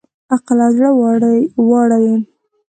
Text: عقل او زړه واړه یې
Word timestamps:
عقل 0.33 0.57
او 0.65 0.71
زړه 0.75 0.89
واړه 1.71 1.97
یې 2.05 2.15